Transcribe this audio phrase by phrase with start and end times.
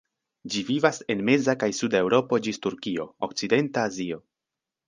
[0.53, 4.23] Ĝi vivas en meza kaj suda Eŭropo ĝis Turkio, okcidenta Azio.